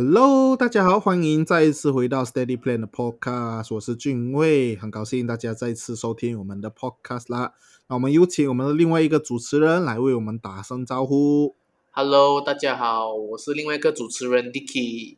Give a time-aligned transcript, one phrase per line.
[0.00, 7.54] Hello，大家好，欢迎再一次回到 Steady Plan 的 Podcast，我是俊卫，很高兴大家再次收听我们的 Podcast 啦。
[7.88, 11.56] 那我们有请我们的另外一个主持人来为我们打声招呼。
[11.90, 15.16] Hello，大家好，我是另外一个主持人 Dicky。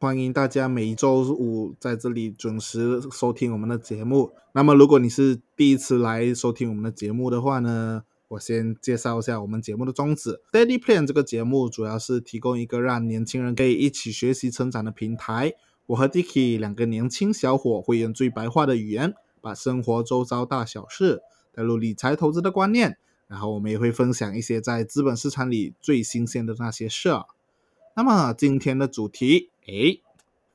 [0.00, 4.32] 欢迎大家每周五在这里准时收听我们的节目。
[4.54, 10.40] 那么，如果你是第一次来收听我们的节目的话呢，我先介绍一下我们节目的宗旨。
[10.52, 15.52] Steady Plan 这个节目主要是提供一个让年轻人可以一起学习成长的平台。
[15.84, 21.20] 我和 Dicky 两个年轻小伙会用最白话的语言，把生活周遭大小事
[21.52, 22.96] 带入理财投资的观念，
[23.26, 27.26] 然后我们也会分享一些在资本市场里最新鲜的那些事儿。
[27.94, 30.00] 那么今天的主题，诶，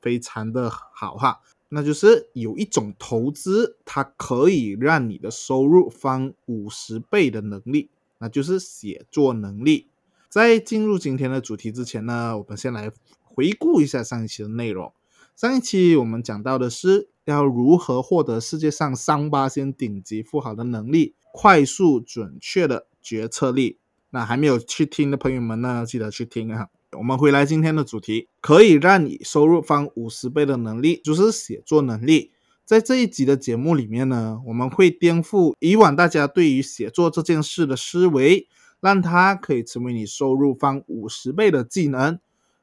[0.00, 1.38] 非常的好哈，
[1.70, 9.86] 那就是有一种投资，它可以让你的收入翻五十倍的能力，那就是写作能力。
[10.28, 12.90] 在进入今天的主题之前呢，我们先来
[13.22, 14.92] 回顾一下上一期的内容。
[15.36, 23.78] 上一期我们讲到的是要如何获得世界上三八线顶级富豪的能力，快速准确的决策力。
[24.10, 26.68] 那还没有去听的朋友们呢，记得去听啊。
[26.96, 32.32] 我们回来今天的主题，可以让你收入翻五十倍的能力，就是写作能力。
[32.64, 38.48] 在这一集的节目里面呢，我们会颠覆以往大家对于写作这件事的思维，
[38.80, 42.18] 让它可以成为你收入翻五十倍的技能。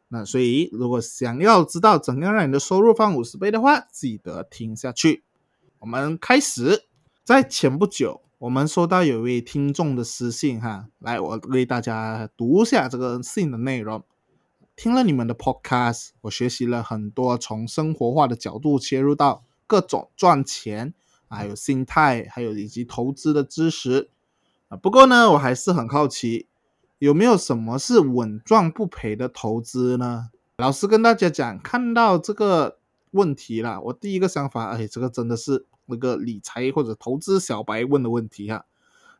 [0.08, 5.24] 那所以，如果想要知道怎样让你的收入翻五十倍的话，记得听下去。
[5.80, 6.86] 我们开始，
[7.24, 8.22] 在前不久。
[8.38, 14.04] 我们收到有一位听众的私信哈，来，我为大家读一下这个信的内容。
[14.76, 20.94] 听了你们的 podcast，我学习了很多从生活化的角度切入到各种赚钱，
[21.30, 24.10] 还有心态，还有以及投资的知识
[24.70, 24.78] 啊。
[24.78, 26.48] 不过呢，我还是很好奇，
[27.00, 30.30] 有没有什么是稳赚不赔的投资呢？
[30.58, 32.80] 老师跟大家讲，看到这个
[33.12, 35.66] 问题了，我第一个想法，哎，这个真的是。
[35.88, 38.66] 那个理财或者投资小白问的问题哈，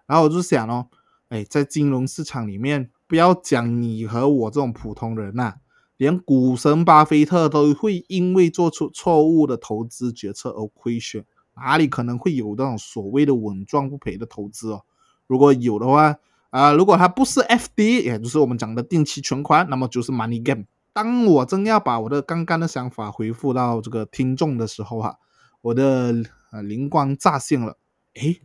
[0.08, 0.88] 然后我就想哦，
[1.30, 5.56] 哎，在金融市场里面，不要讲你和我这种普通人呐、
[5.98, 11.24] 连股神巴菲特都会因为做出错误的投资决策而亏损，
[11.56, 14.84] 哪里可能会有那种所谓的稳赚不赔的投资哦？
[15.28, 16.16] 如果有的话
[16.50, 20.66] 啊、如果它不是 FD，也就是我们讲的定期存款，那么就是 Money Game。
[20.94, 25.18] 当我正要把我的刚刚的想法回复到这个听众的时候哈、
[25.62, 26.24] 我的。
[26.64, 27.78] 灵光乍现了，
[28.14, 28.42] 诶，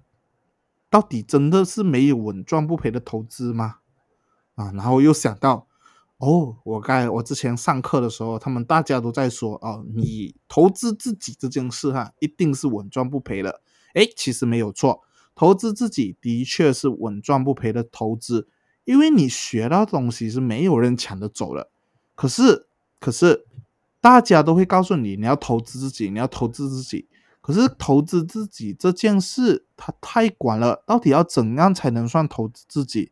[0.91, 3.77] 到底真的是没有稳赚不赔的投资吗？
[4.55, 5.67] 啊，然后又想到，
[6.19, 13.61] 哦，我该我之前上课的时候，他们大家都在说，哦，你投资自己这件事哈，一定是稳赚不赔的。
[13.95, 15.03] 诶，其实没有错，
[15.35, 18.49] 投资自己的确是稳赚不赔的投资，
[18.85, 21.71] 因为你学到东西是没有人抢得走的。
[22.15, 22.67] 可是，
[22.99, 23.47] 可是
[24.01, 27.09] 大家都会告诉你，你要投资自己，你要投资自己。
[27.41, 33.11] 可是投资自己这件事，它太广了，到底要怎样才能算投资自己？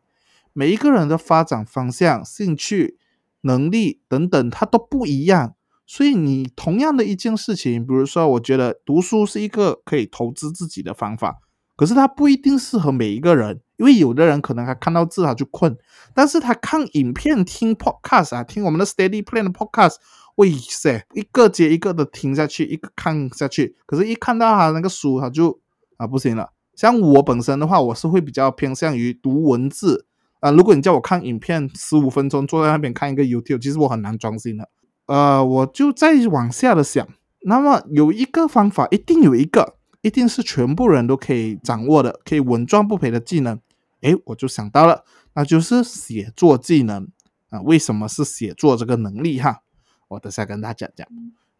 [0.53, 2.97] 每一个人的发展方向、兴趣、
[3.41, 5.55] 能力等等，它都不一样。
[5.85, 11.39] 所以你同样的一件事情，比如说，我觉得读书是一个可以投资自己的方法，
[11.75, 15.75] 可是它不一定适合每一个人，因为有的人可能他看到字他就困，
[16.13, 19.95] 但是他看影片、听 podcast 啊，听我们的 Steady Plan 的 podcast。
[20.35, 25.59] 哇塞，一个接一个的听下去，一个看下去，可是，一看到他那个书，他就
[25.97, 26.51] 啊不行了。
[26.75, 30.05] 像我本身的话，我是会比较偏向于读文字
[30.39, 30.51] 啊。
[30.51, 34.69] 如果你叫我看影片，十五分钟坐在那边看一个 YouTube，其实我很难专心的。
[35.05, 37.07] 呃，我就再往下的想，
[37.41, 43.59] 那么有一个方法，一定有一个，一定是全部人都可以掌握的，可以稳赚不赔的技能。
[44.01, 47.07] 诶，我就想到了，那就是写作技能
[47.49, 47.59] 啊。
[47.61, 49.61] 为什么是写作这个能力哈？
[50.09, 51.07] 我等下跟大家讲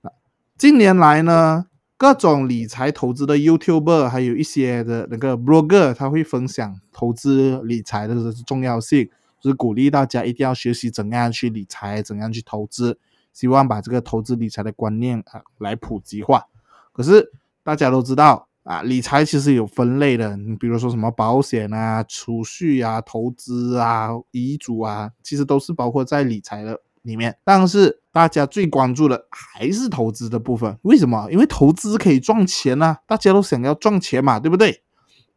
[0.03, 0.11] 啊，
[0.57, 1.65] 近年来呢，
[1.99, 8.15] 各种理财投资的 YouTuber，还有一些的那个 Blogger，他会分享投资理财的
[8.47, 9.09] 重要性，
[9.41, 12.97] 就是鼓励大家一定要学习怎样去理财，怎样去投资，
[13.33, 16.45] 希望把这个投资理财的观念啊来普及化。
[16.93, 26.79] 可是大家都知道啊，理财其实有分类的，你比如说什么保险啊、储蓄啊、投资啊、遗嘱啊，其实都是包括在理财的。
[27.09, 30.77] 里面，但是大家最关注的还是投资的部分。
[30.83, 31.27] 为什么？
[31.31, 34.83] 因为投资可以赚钱呐、大家都想要赚钱嘛，对不对？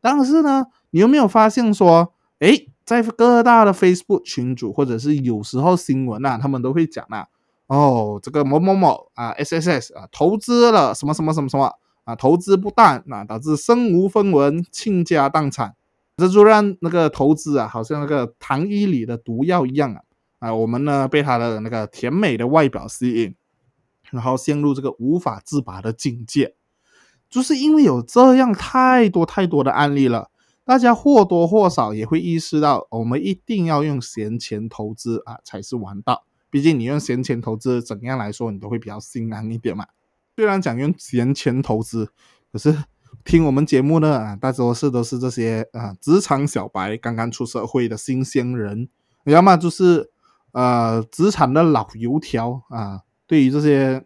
[0.01, 7.27] 但是呢，你有没有发现说，诶，在各大的 Facebook 群组或者是有时候新闻啊，他们都会讲啊，
[7.69, 11.73] 哦，这个某某某啊，SSS 啊，投资了什么什么什么什么
[12.05, 15.75] 啊，投资不当啊，导致身无分文、倾家荡产，
[16.17, 20.01] 这就让那个投资啊，好像那个糖衣里的毒药一样啊。
[20.43, 23.37] 啊，我们呢被他的那个甜美的外表吸引，
[24.11, 26.57] 然后陷入这个无法自拔的境界，
[27.31, 30.31] 就是因为有这样太多太多的案例了，
[30.65, 36.25] 大家或多或少也会意识到，我们一定要用闲钱投资啊才是王道。
[36.51, 39.87] 毕竟你用闲钱投资，怎样来说你都会比较心安一点嘛。
[40.35, 42.11] 虽然讲用闲钱投资，
[42.53, 42.77] 可是
[43.25, 48.89] 听我们节目呢啊，大多是都是这些啊职场小白，刚刚出社会的新鲜人，
[49.25, 50.11] 要么就是
[50.53, 53.03] 呃职场的老油条啊。
[53.27, 54.05] 对于这些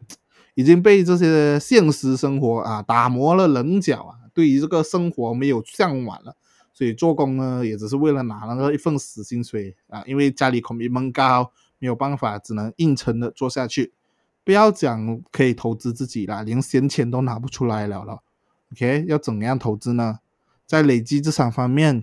[0.54, 6.37] 已经被这些现实生活啊打磨了棱角啊，对于这个生活没有向往了，
[6.72, 11.52] 所以做工呢也只是为了拿那个一份死薪水啊，因为家里口比门高。
[11.78, 13.93] 没有办法，只能硬撑的做下去。
[14.44, 18.22] 不要讲可以投资自己啦，连闲钱都拿不出来了了。
[18.72, 20.20] OK，要怎样投资呢？
[20.64, 22.02] 在累积资产方面，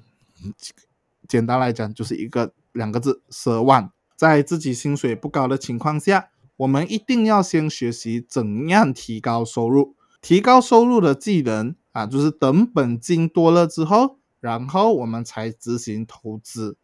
[1.28, 3.92] 简单来讲就是一个两个字：奢望。
[4.24, 9.98] 在自己薪水不高的情况下，我们一定要先学习怎样提高收入。
[10.22, 16.78] 提高收入的技能啊，就是等本金多了之后，然后我们才执行投资。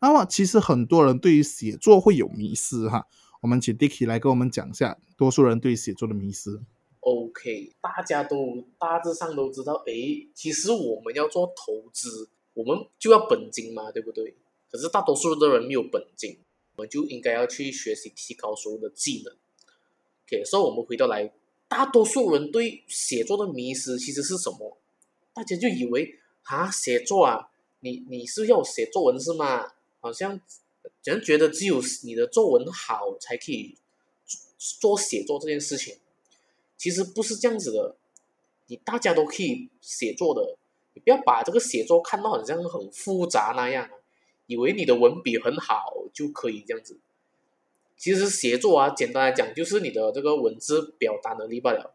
[0.00, 3.08] 那么，其实很多人对于写作会有迷失哈。
[3.40, 6.60] 我们请 Dicky 来跟我们讲一下，多数人对写作的迷失。
[7.00, 9.92] OK，大家都大致上都知道，哎，
[10.32, 14.36] 其实我们要做投资，我们就要本金嘛，对不对？
[14.70, 16.38] 可是大多数的人没有本金，
[16.78, 19.34] 我们就应该要去学习提高所有的技能。
[20.26, 21.32] OK，所以我们回到来，
[21.66, 24.78] 大多数人对写作的迷失其实是什么？
[25.34, 29.72] 大家就以为啊，写作啊，你你是要写作文是吗？
[29.98, 30.40] 好像，
[31.02, 33.76] 人觉得只有你的作文好才可以
[34.80, 35.96] 做写作这件事情，
[36.76, 37.96] 其实不是这样子的。
[38.68, 40.56] 你大家都可以写作的，
[40.94, 43.90] 你不要把这个写作看到好像很复杂那样，
[44.48, 46.98] 以为你的文笔很好就可以这样子。
[47.96, 51.94] 其实写作啊，简单来讲就是你的这个文字表达能力罢了，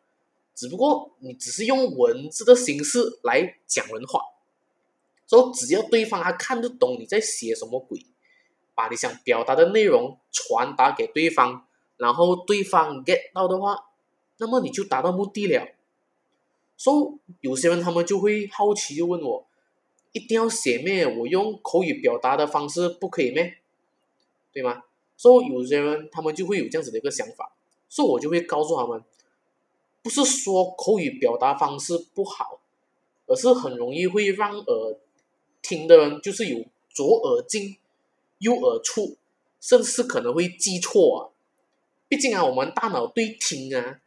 [0.56, 4.22] 只不过你只是用文字的形式来讲人话。
[5.28, 8.06] 说只要对方他看得懂你在写什么鬼，
[8.76, 11.66] 把你想表达的内容传达给对方，
[11.98, 13.86] 然后对方 get 到的话，
[14.38, 15.66] 那么你就达到目的了。
[16.78, 19.48] 说有些人他们就会好奇就问我，
[20.14, 21.06] 一定要写咩？
[21.06, 23.58] 我用口语表达的方式不可以咩？
[24.54, 24.84] 对吗？
[25.18, 27.54] 所以有些人他们就会有这样子的一个想法，
[27.90, 29.04] 所以我就会告诉他们，
[30.02, 32.62] 不是说口语表达方式不好，
[33.26, 35.00] 而是很容易会让呃。
[35.66, 37.78] 听的人就是有左耳进，
[38.40, 39.16] 右耳出，
[39.62, 41.32] 甚至可能会记错啊。
[42.10, 44.02] 毕竟啊，我们大脑对听啊，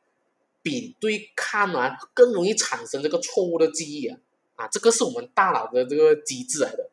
[0.61, 4.19] 比对看啊更容易产生这个错误的记忆啊。
[4.57, 6.91] 啊，这个是我们大脑的这个机制来的。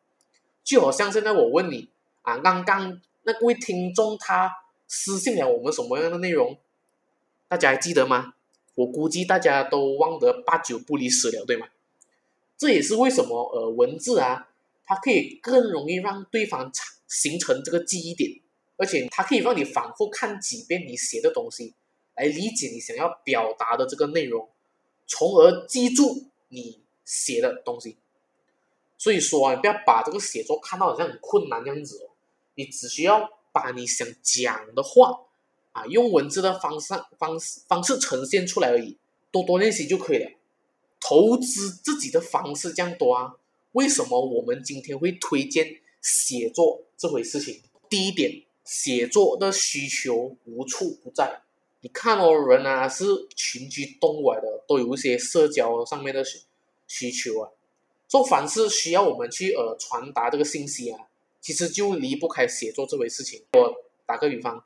[0.62, 1.88] 就好像现在我问你
[2.22, 4.50] 啊，刚刚那位听众他
[4.86, 6.56] 私信了我们什么样的内容，
[7.48, 8.34] 大家还记得吗？
[8.74, 11.66] 我估计大家都忘得八九不离十了，对吗？
[12.56, 14.48] 这也是为什么呃文字啊。
[14.86, 16.70] 它可以更容易让对方
[17.08, 18.30] 形成这个记忆点，
[18.76, 21.72] 而且它可以让你反复看几遍你写的东西，
[22.14, 24.46] 来理解你想要表达的这个内容，
[25.06, 27.96] 从而记住你写的东西。
[28.96, 32.10] 所以说啊，你不要把这个写作看到好像很困难这样子哦，
[32.54, 35.20] 你只需要把你想讲的话
[35.72, 38.96] 啊，用文字的方式方式方式呈现出来而已，
[39.30, 40.30] 多多练习就可以了。
[41.00, 43.34] 投资自己的方式这样多啊。
[43.72, 47.60] 为什么我们今天会推荐写作这回事情？
[47.90, 51.42] 第一点，写作的需求无处不在。
[51.80, 56.24] 你看哦，人啊是群居动物来的，都有一些社交上面的
[56.86, 57.50] 需求啊。
[58.06, 61.00] 做凡是需要我们去呃传达这个信息啊，
[61.40, 63.42] 其实就离不开写作这回事情。
[63.54, 63.74] 我
[64.06, 64.64] 打个比方，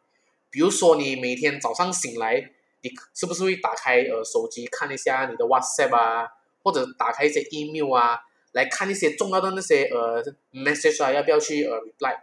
[0.50, 2.50] 比如说你每天早上醒来，
[2.82, 6.28] 你是不是会打开呃手机看一下你的 WhatsApp 啊，
[6.62, 8.20] 或者打开一些 email 啊？
[8.52, 12.18] 来看一些重要的那些呃 message 啊，要不要去呃 reply？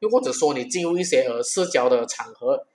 [0.00, 2.66] 又或者说你进入一些呃社交的场合，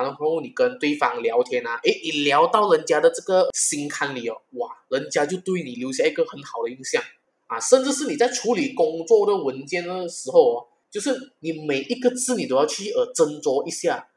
[0.00, 7.02] 然后你跟对方聊天啊，诶，你聊到人家的这个心坎里哦，哇，人家就对你留下一个很好的印象
[7.48, 14.08] 啊，甚至是你在处理工作的文件的时候哦，就是你每一个字你都要去呃斟酌一下，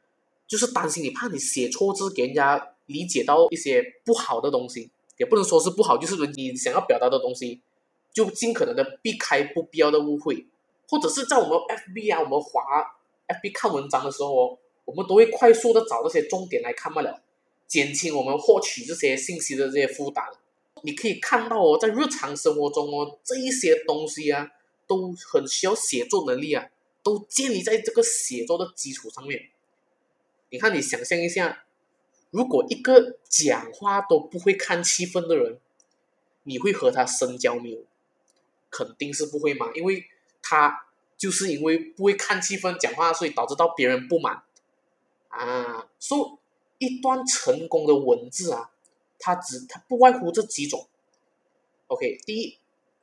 [0.46, 7.60] 就是担心你怕你写错字给人家理解到一些不好的东西，也不能说是不好，就是你想要表达的东西。
[8.14, 10.46] 就尽可能的避开不必要的误会，
[10.88, 12.62] 或者是在我们 FB 啊，我们滑
[13.28, 17.22] FB 看文章的时候哦，我们都会快速的找那些重点来看罢了，
[17.66, 20.24] 减轻我们获取这些信息的这些负担。
[20.82, 24.50] 你可以看到哦，在日常生活中哦，这一些东西啊，
[24.86, 26.68] 都很需要写作能力啊，
[27.02, 29.50] 都建立在这个写作的基础上面。
[30.50, 31.64] 你看，你想象一下，
[32.30, 35.58] 如果一个讲话都不会看气氛的人，
[36.44, 37.78] 你会和他深交没有？
[38.70, 40.04] 肯定是不会嘛，因为
[40.42, 44.42] 他就是因为不会看气氛讲话，所以导致到别人不满
[45.28, 45.88] 啊。
[45.98, 46.38] 说
[46.78, 48.70] 一段成功的文字啊，
[49.18, 50.86] 它只它不外乎这几种。
[51.88, 52.58] OK，第一，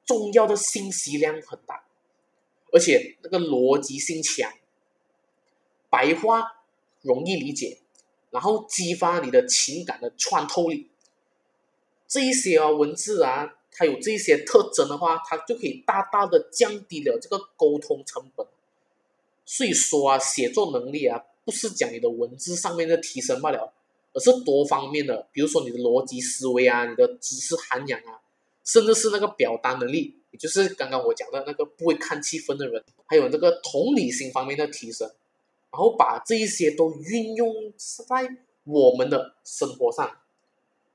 [0.06, 1.86] 重要的信息量很大，
[2.72, 4.54] 而且那个逻辑性强，
[5.90, 6.64] 白话
[7.02, 7.80] 容易理解，
[8.30, 10.90] 然后激发你的情感的穿透力。
[12.08, 18.46] 这一些啊文字啊，它有这些特征的话，它就可以大大的降低了这个沟通成本。
[19.46, 23.74] 所以说啊，写作能力啊，不是讲你的文字上面的提升罢了，
[24.14, 28.22] 而是多方面的，比如说你的逻辑思维啊，你的知识涵养啊，
[28.64, 35.08] 甚至是那个表达能力，也就是刚刚我讲的那个不会看气氛的人，还有这个同理心方面的提升，
[35.72, 40.18] 然后把这一些都运用在我们的生活上。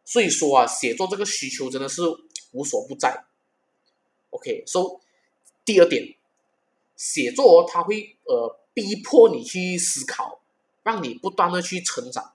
[0.05, 2.03] 所以说啊，写作这个需求真的是
[2.53, 3.25] 无所不在。
[4.31, 5.01] OK，说
[5.65, 6.15] 第二点，
[6.97, 10.38] 写作它会呃逼迫你去思考，
[10.89, 12.33] 让你不断的去成长。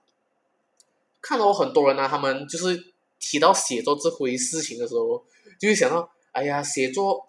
[1.20, 5.24] 看到很多人呢，他们就是提到写作这回事情的时候，
[5.58, 7.26] 就会想到，哎呀，写作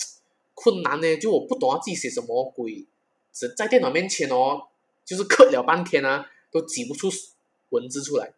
[0.53, 2.85] 困难呢，就我不懂要自己写什么鬼，
[3.33, 4.67] 只在电脑面前哦，
[5.03, 7.09] 就是刻了半天啊，都挤不出
[7.69, 8.33] 文字出来。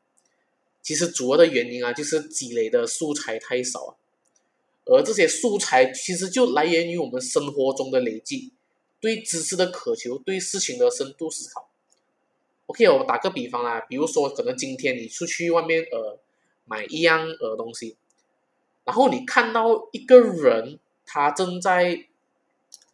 [0.82, 3.92] 其实主要的原因啊，就是积累的素材太少啊，
[4.86, 8.54] 而这些素材其实就来源于我们生活中的累积，
[9.02, 11.68] 对知识的渴求，对事情的深度思考。
[12.68, 16.20] OK，我打个比方啦，比如说可能今天你出去外面呃
[16.66, 17.98] 买一样呃东西，
[18.84, 22.06] 然后你看到一个人他正在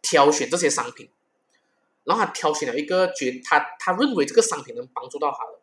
[0.00, 1.10] 挑选这些商品，
[2.04, 5.58] 然后他挑选了一个觉他他认为这个商品能帮助到他的。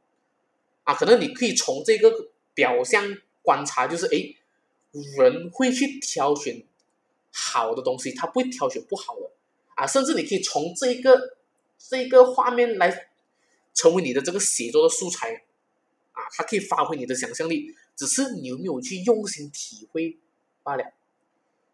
[0.83, 4.35] 啊，可能你可以从这个表象观察，就是哎，
[5.17, 6.63] 人会去挑选
[7.31, 9.31] 好的东西，他不会挑选不好的
[9.75, 9.87] 啊。
[9.87, 11.37] 甚至你可以从这个
[11.77, 13.10] 这个画面来
[13.73, 15.43] 成为你的这个写作的素材
[16.11, 20.17] 啊，它可以发挥你的想象力，只是你有没有去用心体会
[20.63, 20.93] 罢了。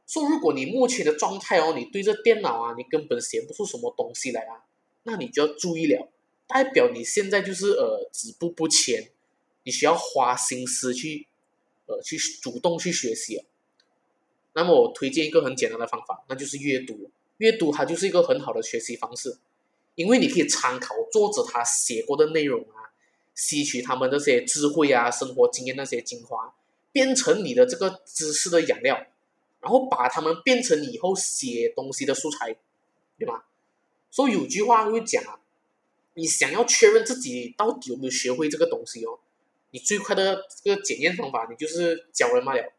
[0.05, 4.63] 说如果你目前的状态哦，你对着电脑啊，你根本写不出什么东西来啊，
[5.03, 6.09] 那你就要注意了。
[6.47, 9.09] 代表你现在就是呃止步不前，
[9.63, 11.27] 你需要花心思去
[11.87, 13.43] 呃去主动去学习。
[14.53, 17.11] 那么我推荐一个很简单的方法，那就是阅读。
[17.37, 19.37] 阅读它就是一个很好的学习方式，
[19.97, 22.93] 因为你可以参考作者他写过的内容啊，
[23.33, 26.53] 吸取他们这些智慧啊、生活经验那些精华，
[26.91, 29.07] 变成你的这个知识的养料，
[29.59, 32.55] 然后把它们变成你以后写东西的素材，
[33.17, 33.43] 对吗？
[34.11, 35.39] 所以有句话会讲啊。
[36.13, 39.19] 你想要确认自己到底有没有学会这个东西哦？
[39.71, 42.71] 你最快的这个检验方法，你就是教人罢了。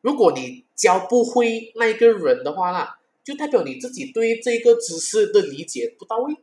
[0.00, 6.34] 如果你教不会那一个人的话那，就代表你自己对这个知识的理解不到位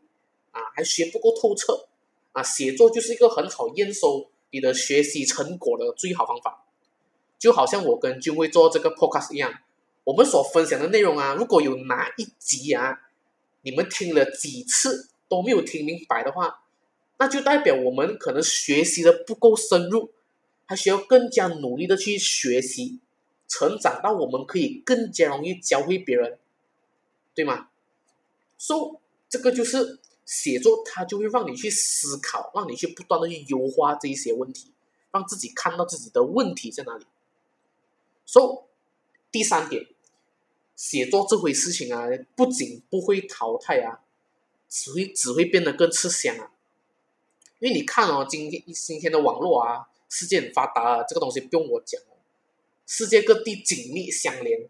[0.51, 1.87] 啊，还学不够透彻
[2.33, 2.43] 啊。
[2.43, 6.65] 写作就是一个很好验收你的学习成果的最好方法。
[7.39, 9.53] 就好像我跟君威做这个 podcast 一样，
[10.03, 12.99] 我们所分享的内容啊，如果有哪一集啊，
[13.61, 15.07] 你们听了几次。
[15.31, 16.65] 都没有听明白的话，
[17.17, 20.11] 那就代表我们可能学习的不够深入，
[20.65, 22.99] 还需要更加努力的去学习，
[23.47, 26.37] 成长到我们可以更加容易教会别人，
[27.41, 27.69] 对吗？
[28.57, 28.97] 所以
[29.29, 34.71] 这个就是写作，它就会让你去思考，让你去不断的去优化这一些问题，
[35.11, 37.05] 让自己看到自己的问题在哪里。
[38.25, 38.47] 所以
[39.31, 39.87] 第三点，
[40.75, 44.01] 写作这回事情啊，不仅不会淘汰啊。
[44.73, 46.49] 只会只会变得更吃香啊！
[47.59, 52.15] 因为你看哦，今天今天的网络啊，世界很发达啊，这个东西不用我讲哦，
[52.87, 54.69] 世界各地紧密相连，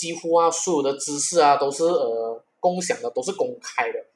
[0.00, 4.06] 几乎啊所有的知识啊都是呃共享的，都是公开的，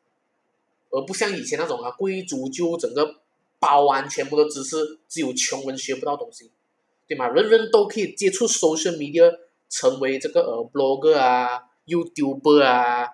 [0.89, 3.17] 而不像以前那种啊贵族就整个
[3.59, 6.51] 包完全部的知识，只有穷人学不到东西，
[7.07, 7.29] 对吗？
[7.29, 13.11] 人人都可以接触 social media，成为这个呃 blogger 啊，youtuber 啊。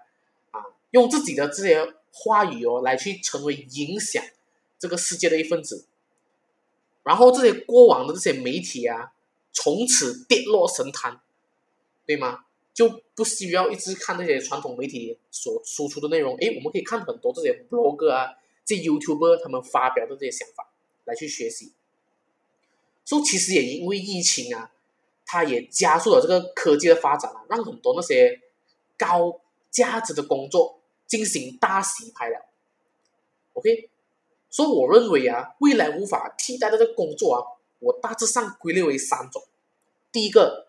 [0.93, 4.23] 用自己的这些话语哦，来去成为影响
[4.79, 5.87] 这个世界的一份子，
[7.03, 9.13] 然后这些过往的这些媒体啊，
[9.53, 11.21] 从此跌落神坛，
[12.07, 12.45] 对吗？
[12.73, 20.71] 就不需要一直看那些传统媒体所输出的内容，诶，我们可以看很多这些 blog 啊，这 YouTuber 他们发表的这些想法
[21.05, 21.73] 来去学习。
[23.05, 24.73] 所以其实也因为疫情啊，
[25.25, 28.41] 它也加速了这个科技的发展啊，让很多那些
[28.97, 30.79] 高价值的工作。
[31.11, 32.47] 进行大洗牌了。
[33.55, 33.91] OK，
[34.49, 37.43] 所以我认为啊，未来无法替代的这个工作啊，
[37.81, 39.43] 我大致上归类为三种。
[40.13, 40.69] 第一个，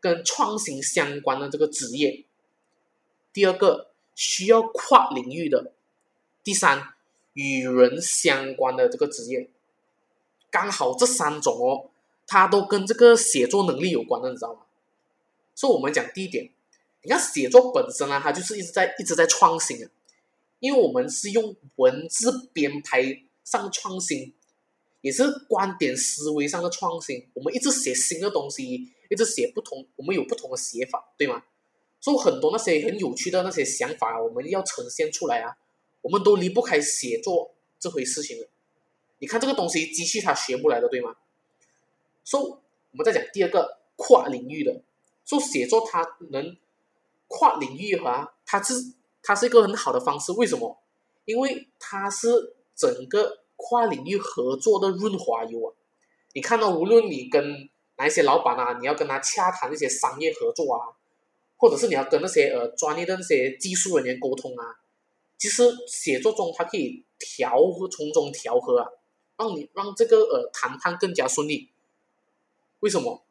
[0.00, 2.24] 跟创新相关的这个职业；
[3.32, 5.72] 第二个，需要跨领域的；
[6.42, 6.94] 第三，
[7.34, 9.50] 与人相关的这个职业。
[10.50, 11.90] 刚好这三种哦，
[12.26, 14.60] 它都跟这个写作能力有关的，你知道吗？
[15.54, 16.50] 所以我们讲第一点，
[17.02, 19.90] 你看写作本身啊，它就是一直在一直在创新啊。
[20.58, 24.34] 因为我们是用文字编排上创新，
[25.00, 27.28] 也是观点思维上的创新。
[27.34, 31.42] 我们一直写新的东西，一直写不同，我们有不同的写法，对吗？
[32.00, 35.56] 所以很多那些很有趣的那些想法，我们要呈现出来啊，
[36.02, 38.48] 我们都离不开写作这回事情的。
[39.18, 41.16] 你看这个东西，机器它学不来的，对吗？
[42.24, 44.82] 所以我们再讲第二个跨领域的，
[45.24, 46.56] 说写作它能
[47.28, 48.94] 跨领域哈，它是。
[49.22, 50.82] 它是一个很好的方式，为什么？
[51.26, 55.68] 因为它是整个跨领域合作的润滑油啊！
[56.32, 60.96] 你看到，无论你跟哪一些老板啊，你要跟他洽谈一些商业合作啊，
[61.56, 64.80] 或者是你要跟那些呃专业的那些技术人员沟通啊，
[65.36, 68.88] 其实写作中它可以调和，从中调和啊，
[69.36, 71.70] 让你让这个呃谈判更加顺利。
[72.80, 73.22] 为什么？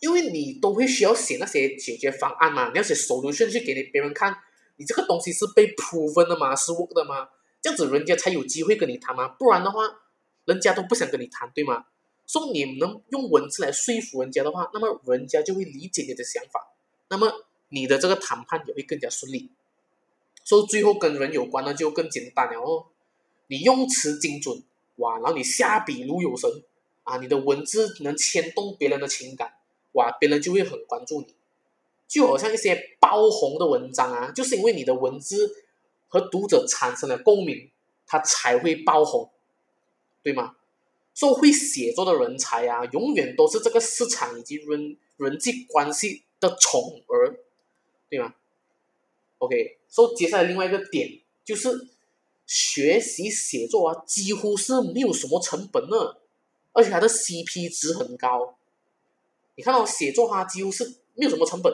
[0.00, 4.34] 因为你都会需要写那些解决方案嘛，你要写 solution 去给你别人看。
[4.76, 6.56] 你这个东西是被 proven 的吗？
[6.56, 7.28] 是 work 的吗？
[7.62, 9.28] 这样子人家才有机会跟你谈吗？
[9.28, 9.84] 不然的话，
[10.44, 11.86] 人家都不想跟你谈，对吗？
[12.26, 16.72] 说你能用文字来说服人家的话，那么人家就会理解你的想法，
[17.08, 19.50] 那么你的这个谈判也会更加顺利。
[20.44, 22.86] 说最后跟人有关的就更简单了哦。
[23.46, 24.62] 你用词精准，
[24.96, 26.50] 哇，然后你下笔如有神
[27.04, 29.54] 啊，你的文字能牵动别人的情感，
[29.92, 31.34] 哇，别人就会很关注你。
[32.08, 35.61] 就好像一些爆红的文章啊，就是因为你的文字
[36.12, 37.70] 和读者产生了共鸣，
[38.06, 39.32] 他才会爆红，
[40.22, 40.56] 对吗？
[41.14, 47.40] 说会写作的人才啊，永远都是这个市场以及人人际关系的宠儿，
[48.10, 48.34] 对吗
[49.38, 51.88] ？OK，说接下来另外一个点就是
[52.44, 56.20] 学习写作啊，几乎是没有什么成本的，
[56.72, 58.58] 而且它的 CP 值很高。
[59.54, 61.72] 你看到写作它几乎是没有什么成本。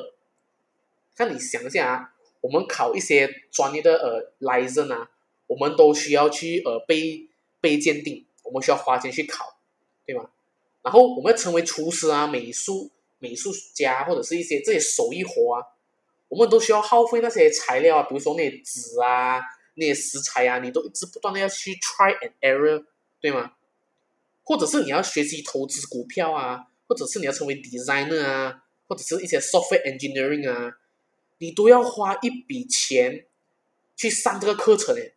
[1.17, 5.11] 那你想一下啊，我们考一些专业的呃 license 啊，
[5.47, 7.29] 我们都需要去呃被
[7.61, 9.59] 被鉴定，我们需要花钱去考，
[10.07, 10.31] 对吗？
[10.83, 15.67] 然后我们要成为厨师啊、美术美术家或者是一些这些手艺活啊，
[16.29, 19.41] 我们都需要耗费那些材料啊，比如说那些纸啊、
[19.75, 22.85] 那些食材啊，你都一直不断的要去 try and error，
[23.21, 23.53] 对吗？
[24.45, 30.79] 或者是你要学习投资股票啊，或者是你要成为 designer 啊，或者是一些 software engineering 啊。
[31.39, 33.27] 你都要花一笔钱
[33.97, 35.15] 去上这个课程诶，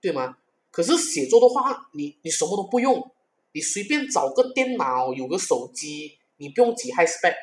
[0.00, 0.38] 对吗？
[0.70, 3.12] 可是写作的话，你你什么都不用，
[3.52, 7.34] 你随便找个电脑，有个手机，你不用几 high spec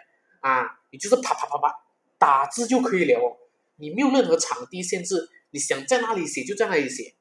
[0.42, 1.74] 啊，你就是啪啪啪啪
[2.18, 3.38] 打字就可以了哦。
[3.78, 7.14] 你没有任何场地限制，你想在哪里写就在哪里写，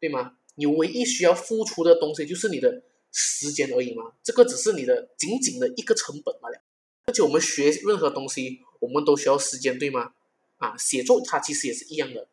[0.00, 0.36] 对吗？
[0.54, 6.60] 你唯一需要付出的东西就是你的时间而已嘛，这个只是你的仅仅的一个成本罢了。
[7.04, 8.60] 而且我们学任何东西。
[8.82, 10.12] 我们都需要时间，对吗？
[10.58, 12.26] 啊，写作它其实也是一样的。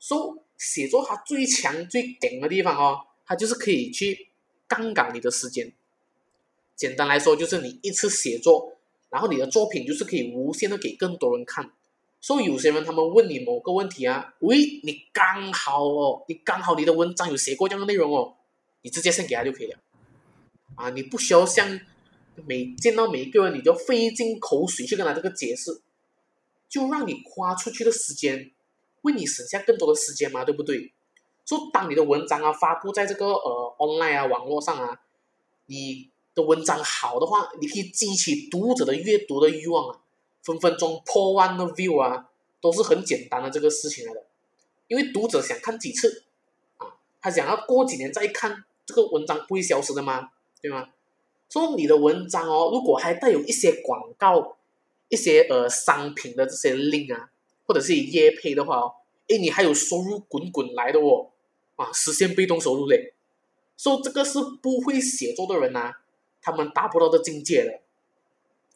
[0.00, 4.28] 说写作它最强最顶的地方哦，它就是可以去
[4.66, 5.70] 杠杆你的时间。
[6.74, 8.78] 简单来说，就是你一次写作，
[9.10, 11.70] 然后你的作品就是可以无限的给更多人看。
[12.22, 18.36] 所以有些人他们问你某个问题啊，喂，你刚好哦，你刚好你的文章有写过这样的内容哦，
[18.80, 19.78] 你直接先给他就可以了。
[20.76, 21.78] 啊，你不需要像。
[22.46, 25.82] 每见到每一个人，你就费尽口水去跟他这个解释，
[26.68, 28.50] 就让你花出去的时间，
[29.02, 30.92] 为你省下更多的时间嘛，对不对？
[31.44, 35.00] 说当你的文章啊发布在这个呃 online 啊网络上啊，
[35.66, 40.00] 你的文章好的话，你可以激起读者的阅读的欲望啊，
[40.42, 44.24] 分分钟破万的 view 啊，都是很简单的这个事情来的，
[44.88, 46.24] 因为读者想看几次
[46.78, 50.30] 啊，他想要过几年再看这个文章不会消失的吗？
[50.62, 50.88] 对吗？
[51.52, 54.56] 说你的文章哦，如果还带有一些广告、
[55.10, 57.28] 一些呃商品的这些 link 啊，
[57.66, 58.94] 或者是业配的话哦，
[59.28, 61.28] 诶，你还有收入滚滚来的哦，
[61.76, 63.12] 啊，实现被动收入嘞。
[63.76, 65.92] 说这个是不会写作的人呐，
[66.40, 67.80] 他们达不到的境界的。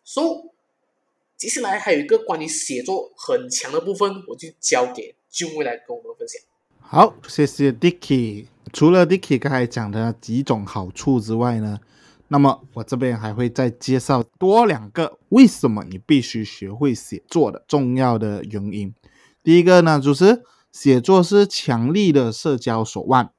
[0.05, 0.53] 说
[1.39, 6.43] 接下来还有一个关于写作很强的部分，我就交给俊未来跟我们分享。
[6.81, 8.49] 好，谢谢 Dicky。
[8.71, 11.81] 除了 Dicky 刚才讲的几种好处之外呢？
[12.29, 18.93] 那么我这边还会再介绍多两个为什么你必须学会写作的重要的原因。
[19.43, 23.31] 第一个呢，就是写作是强力的社交手腕。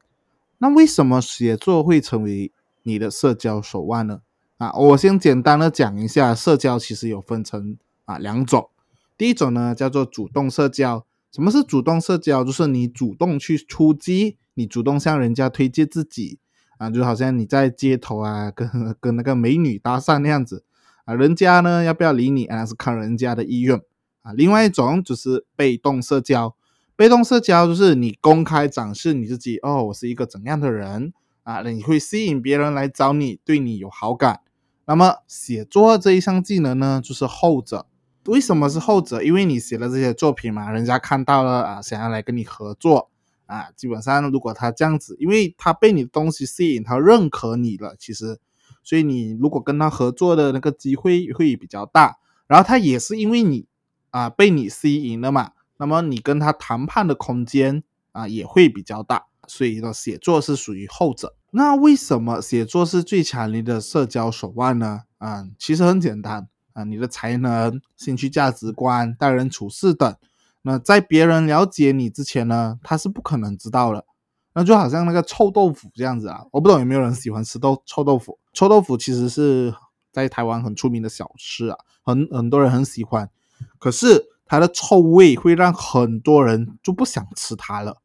[0.59, 2.51] 那为什么写作会成为
[2.83, 4.21] 你的社交手腕呢？
[4.57, 8.69] 啊，我先简单的讲一下，社交其实有分成啊两种。
[9.17, 11.05] 第一种呢叫做主动社交。
[11.31, 12.43] 什么是主动社交？
[12.43, 16.39] 就是你主动去出击，你主动向人家推荐自己
[16.77, 20.63] 啊，就好像你在街头啊，跟跟那个美女搭讪那样子
[21.05, 23.79] 啊，人家呢要不要理你啊，是看人家的意愿
[24.21, 24.33] 啊。
[24.33, 26.55] 另外一种就是被动社交，
[26.95, 31.13] 被动社交就是你公开展示你自己，哦，我是一个怎样的人
[31.43, 34.41] 啊，你会吸引别人来找你，对你有好感。
[34.85, 37.87] 那么写作这一项技能呢，就是后者。
[38.27, 39.23] 为什么是后者？
[39.23, 43.09] 因为你写的这些作品嘛，人家看到了啊，想要来跟你合作
[43.47, 43.71] 啊。
[43.75, 48.39] 基本上，如果他这样子，因为他被你的东西吸引，他认可你了，其实，
[48.83, 52.19] 所以你如果跟他合作的那个机会会比较大。
[52.45, 53.65] 然后他也是因为你
[54.11, 59.25] 啊被你吸引了嘛，那么你跟他谈判的空间啊也会比较大。
[59.47, 61.33] 所以呢，写作是属于后者。
[61.51, 65.03] 那为什么写作是最强力的社交手腕呢？
[65.17, 66.47] 啊，其实很简单。
[66.73, 70.15] 啊，你的才能、兴趣、价值观、待人处事等，
[70.61, 74.05] 那在别人了解你之前呢，他是不可能知道的。
[74.53, 78.39] 那就好像那个臭豆腐这样子啊，我不懂有没有人喜欢吃豆臭豆腐？
[78.53, 79.73] 臭豆腐其实是
[80.11, 83.29] 在台湾很出名的小吃啊，很很多人很喜欢。
[83.77, 88.01] 可是它的臭味会让很多人就不想吃它了。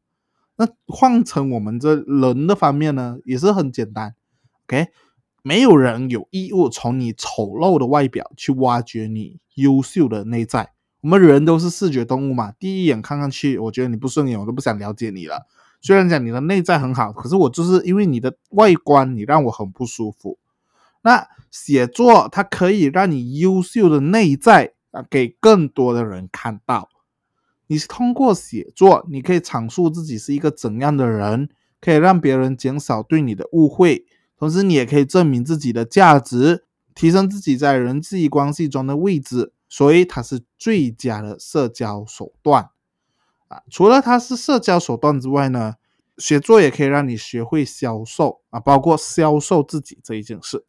[0.55, 4.15] 那换成我们这人的方面呢，也是很简单
[4.65, 4.89] ，OK。
[5.41, 10.71] 没有人有义务从你丑陋的外表去挖掘你优秀的内在。
[11.03, 15.45] 我们人都是视觉动物嘛，第一眼看上去，我觉得你不顺眼，我都不想了解你了。
[15.81, 20.39] 虽然讲你的内在很好，可是我就是因为你的外观，你让我很不舒服。
[21.01, 26.87] 那写作它可以让你优秀的内在啊，给更多的人看到。
[27.67, 31.49] 你是通过写作，你可以阐述自己是一个怎样的人，
[31.81, 34.05] 可以让别人减少对你的误会。
[34.37, 36.63] 同时，你也可以证明自己的价值，
[36.95, 42.69] 提升自己在人际关系中的位置，所以它是最佳的社交手段
[43.47, 43.63] 啊！
[43.71, 45.77] 除了它是社交手段之外呢，
[46.19, 50.63] 写作也可以让你学会销售啊，包括销售自己这一件事。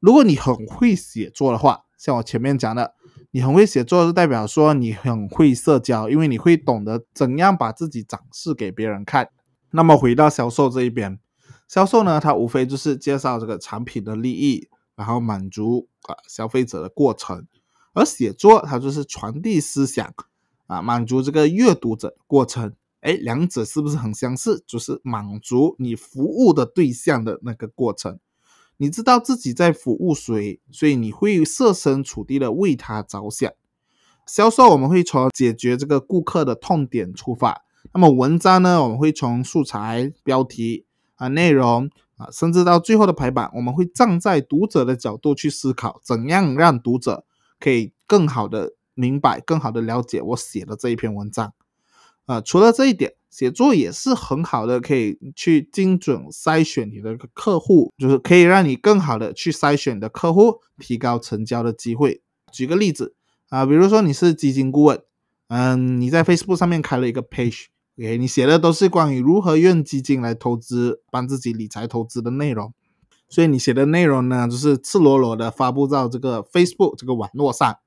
[0.00, 2.96] 如果你很会写作的话，像我前面讲的，
[3.30, 9.30] 你很会写作，是代表说你很会社交，因为你会懂得怎样把自己展示给别人看。
[9.70, 11.20] 那么回到销售这一边。
[11.68, 17.42] 销售呢，它无非就是介绍这个产品的利益，然后满足啊消费者的过程；
[17.94, 20.12] 而写作它就是传递思想
[20.66, 22.74] 啊，满足这个阅读者过程。
[23.00, 24.62] 哎，两者是不是很相似？
[24.66, 28.18] 就是满足你服务的对象的那个过程。
[28.76, 33.52] 你知道自己在服务谁，所以你会设身处地的为他着想。
[34.26, 40.84] 销售我们会从解决这个顾客的痛点出发，那么文章呢，我们会从素材、标题。
[41.16, 47.24] 啊，内容啊，甚至到最后的排版，我们会站在读者的角度去思考，怎样让读者
[47.64, 51.54] 可以更好的明白、更好的了解我写的这一篇文章。
[52.26, 62.20] 啊，除了这一点，写作也是很好的，可以去精准筛选你的客户，就是可以让你更好的去筛选你的客户，提高成交的机会。
[62.52, 63.14] 举个例子
[63.48, 65.02] 啊，比如说你是基金顾问，
[65.48, 67.68] 嗯，你在 Facebook 上面开了一个 page。
[67.98, 72.74] OK，你写的都是关于如何用基金来投资，帮自己理财投资的内容，
[73.34, 77.78] 所以你写的内容呢，就是赤裸裸的发布到这个 Facebook 这个网络上。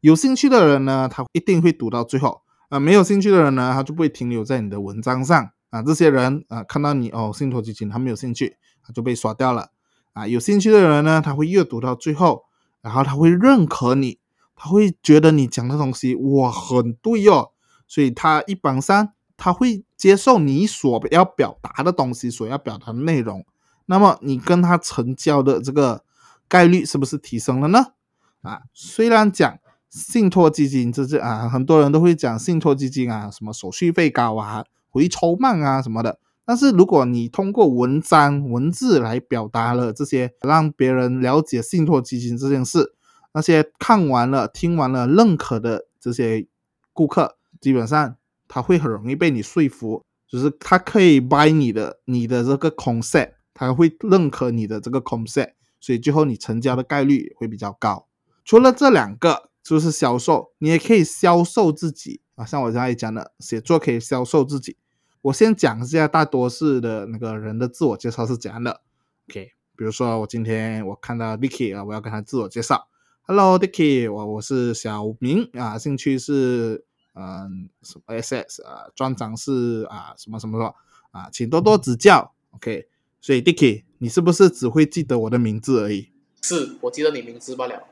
[0.00, 5.80] 有兴趣的人呢，他一定会读到最后啊；没有兴趣的人呢，他就不会停留在你的文章上啊。
[5.82, 9.70] 这些人啊，看到你哦，信托基金，他没有兴趣，他就被刷掉了
[10.12, 10.26] 啊。
[10.26, 12.44] 有兴趣的人呢，他会阅读到最后，
[12.82, 14.18] 然后他会认可你，
[14.54, 17.52] 他会觉得你讲的东西哇很对哟，
[17.88, 19.14] 所以他一般上。
[19.34, 23.44] 他会接受你所要表达的东西，所要表达的内容，
[23.92, 26.02] 那么你跟他成交的这个
[26.48, 27.92] 概率是不是提升了呢？
[28.40, 29.58] 啊，虽然讲
[29.90, 42.94] 信托基金这这啊，很多人都会讲信托基金啊，什么手续费高啊，回抽慢啊什么的，但是如果你通过文章文字来表达了这些，让别人了解信托基金这件事，
[43.34, 46.46] 那些看完了、听完了、认可的这些
[46.92, 48.16] 顾客，基本上。
[48.54, 58.06] 他会很容易被你说服，就是他可以 buy 你的你的这个 concept，他会认可你的这个 concept，所以最后你成交的概率会比较高。
[58.44, 62.44] 除了这两个，就是销售，你也可以销售自己啊。
[62.44, 64.76] 像我刚才讲的，写作可以销售自己。
[65.22, 68.82] 我先讲一下大多数的那个人的自我介绍是怎样的。
[69.28, 72.88] OK，比如说我今天我看到 Dicky 啊，我要跟他自我介绍
[73.22, 76.84] ，Hello Dicky，我我是小明啊，兴趣是。
[77.14, 80.74] 嗯，什么 SS 啊，专长是啊什么什么什么
[81.10, 82.32] 啊，请多多指教。
[82.52, 82.88] OK，
[83.22, 86.08] 所以 Dicky，你是不是只会记得我的名字而已？
[86.42, 87.84] 是我记得你名字罢了。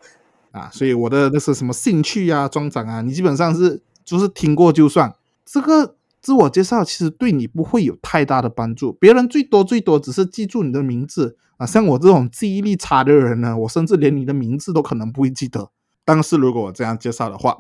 [0.51, 5.15] 啊，所以我的那些什么兴趣啊、专长啊，你基本上是就是听过就算。
[5.47, 11.65] 这个自我介绍其实对你不会有太大的帮助，别人最多最多只是记住你的名字啊。
[11.65, 15.71] 像我这种记忆力差的人呢，我甚至连你的名字都可能不会记得。
[16.05, 17.57] 但是如果我这样介绍的话，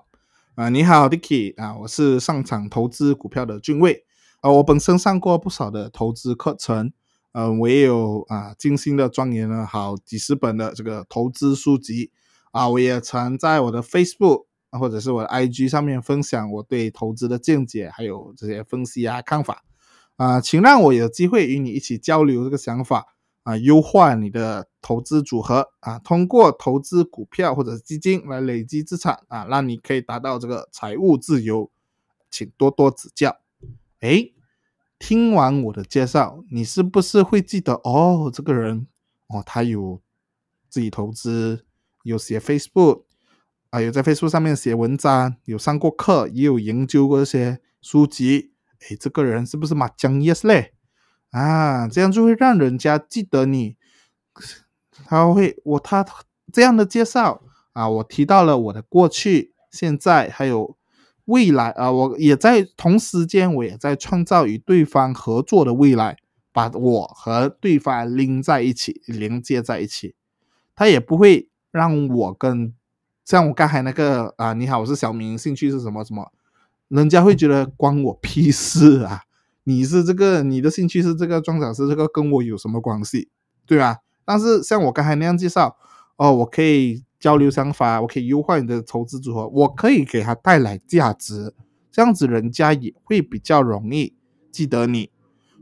[0.57, 4.05] 啊，你好，Dicky 啊，我是上场投资股票的俊卫
[4.41, 6.93] 啊，我本身上过不少的投资课程，
[7.33, 12.11] 呃，我也有啊精心的钻研了好几十本的这个投资书籍。
[12.53, 19.63] 啊，我也常在我的 Facebook 或者是我的 IG 上面分享我对投资的见解，还有这些分析啊看法
[20.17, 23.15] 啊，请让我有机会与你一起交流这个想法
[23.45, 31.71] 啊，优化你的投资组合啊，通过投资股票或者基金来累积资产啊，让你可以达到这个财务自由，
[32.33, 33.37] 请多多指教。
[34.01, 34.29] 哎，
[35.01, 38.31] 听完我的介绍，你是不是会记得哦？
[38.33, 38.87] 这个人
[39.27, 40.01] 哦，他有
[40.69, 41.65] 自己投资。
[42.03, 43.03] 有写 Facebook
[43.69, 48.55] 啊，有在 Facebook 上面写文章，有上过课，也有研究过一些书籍。
[48.79, 50.73] 哎，这个人是不是马江 Yes 嘞？
[51.31, 53.77] 啊，这样就会让人家记得你。
[55.05, 56.07] 他会我他
[56.51, 57.43] 这样的介绍
[57.75, 60.79] 啊，我提到了我的过去、现在还有
[61.31, 66.17] 未来啊，我也在同时间，我也在创造与对方合作的未来，
[66.53, 70.15] 把我和对方拎在一起，连接在一起，
[70.75, 71.47] 他也不会。
[71.73, 72.75] 让我跟
[73.25, 76.33] 像我刚才那个啊，你好，我是小明，兴趣是什么什么？
[76.89, 79.23] 人家会觉得关我屁事啊！
[79.63, 83.29] 你是这个，你的兴趣是这个，庄长是这个，跟我有什么关系？
[83.67, 83.99] 对吧？
[84.25, 85.77] 但是像我刚才那样介绍，
[86.17, 91.55] 哦，我可以交流想法，我可以优化你的投资组合，我可以给他带来价值，
[91.93, 94.17] 这样子人家也会比较容易
[94.51, 95.13] 记得你。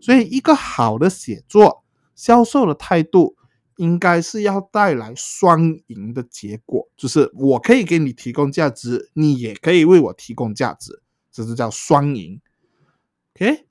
[0.01, 3.35] 所以，一个好的写作销售的态度。
[3.79, 12.41] 应该是要带来双赢的结果，就是我可以给你提供价值，你也可以为我提供价值，这就叫双赢。
[13.37, 13.67] OK，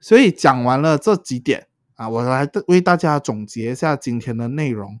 [0.00, 5.00] 所以讲完了这几点啊，我来为大家总结一下今天的内容。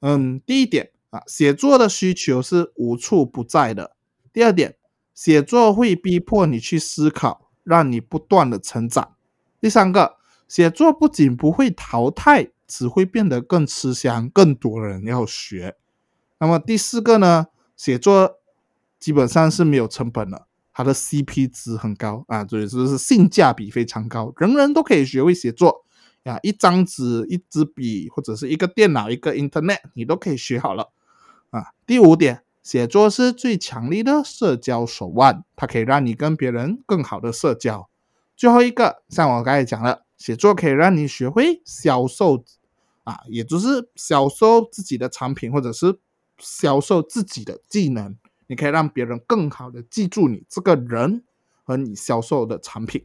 [0.00, 3.94] 嗯，第一点啊，写作的需求是无处不在的。
[4.32, 4.76] 第二点，
[5.14, 9.14] 写作会逼迫你去思考，让你不断的成长。
[9.60, 10.16] 第三个，
[10.48, 12.50] 写作不仅不会淘汰。
[12.66, 15.76] 只会变得更吃香，更多人要学。
[16.38, 17.48] 那么第四个呢？
[17.76, 18.38] 写作
[18.98, 25.84] 基本上是没有成本的，它的 CP 值很高啊，所以说是性价比非常高，人人都可以学会写作
[26.24, 30.90] 啊，一张纸、一支笔或者是一个电脑、一个 Internet，你都可以学好了
[31.56, 31.72] 啊。
[31.86, 37.88] 第五点，写作是最强力的社交手腕，它可以让你跟别人更好的社交。
[38.36, 40.02] 最后一个，像我刚才讲了。
[40.16, 42.44] 写作可以让你学会销售，
[43.02, 45.98] 啊，也就是销售自己的产品，或者是
[46.38, 48.16] 销售自己的技能。
[48.46, 51.24] 你可以让别人更好的记住你这个人
[51.64, 53.04] 和你销售的产品。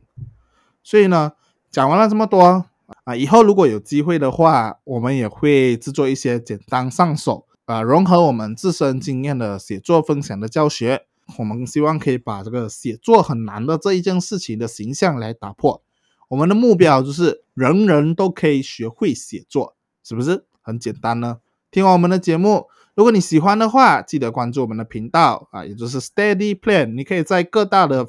[0.82, 1.34] 所以呢，
[1.72, 2.64] 讲完了这么多
[3.04, 11.06] 啊，以后如果有机会的话，我们也会制作一些简单上手啊，融合我们自身经验的写作分享的教学。
[11.38, 15.84] 我们希望可以把这个写作很难的这一件事情的形象来打破。
[16.30, 21.42] 我们的目标就是人人都可以学会写作，是不是很简单呢？
[21.70, 26.96] 听完我们的节目，如果你喜欢的话，记得关注我们的频道啊，也就是 Steady Plan。
[26.96, 28.08] 你可以在各大的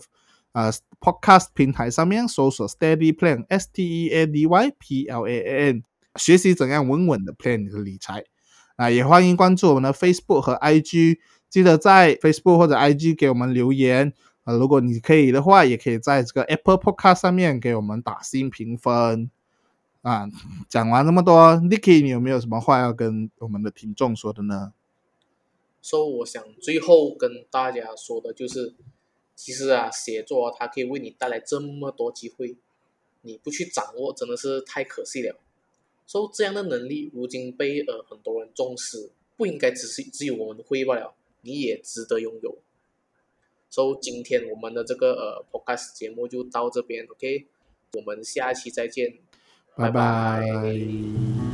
[0.53, 5.83] 呃 Podcast 平台上面搜索 Steady Plan，S T E A D Y P L A N，
[6.17, 8.25] 学习怎样稳稳的 plan 你的理财
[8.81, 8.91] 啊。
[8.91, 14.13] 也欢迎关注我们的 Facebook 和 IG，记得在 Facebook 或者 IG 给我们留言。
[14.45, 19.31] 啊，如果你可以的话，也可以在这个 Apple Podcast 上面给我们打新评分。
[20.01, 20.27] 啊，
[20.67, 24.73] 讲完这么多，Nicky，你有没有什么话要跟我们的听众说的呢？
[25.83, 28.75] 说，我想最后跟大家说的就是，
[29.37, 32.57] 其实啊，写作它可以为你带来这么多机会，
[33.21, 35.39] 你不去掌握，真的是太可惜了。
[36.11, 42.59] 说这样的能力，如今被呃很多人重视，不应该只是只有我们会罢了，你也值得拥有。
[43.69, 47.47] 所以今天我们的这个呃 podcast 节目就到这边，OK，
[47.93, 49.19] 我们下期再见，
[49.77, 51.50] 拜拜。